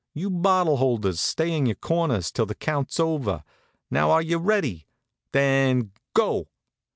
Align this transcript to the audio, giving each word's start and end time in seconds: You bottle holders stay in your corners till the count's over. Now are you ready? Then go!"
You 0.15 0.31
bottle 0.31 0.77
holders 0.77 1.19
stay 1.19 1.55
in 1.55 1.67
your 1.67 1.75
corners 1.75 2.31
till 2.31 2.47
the 2.47 2.55
count's 2.55 2.99
over. 2.99 3.43
Now 3.91 4.09
are 4.09 4.21
you 4.23 4.39
ready? 4.39 4.87
Then 5.31 5.91
go!" 6.15 6.47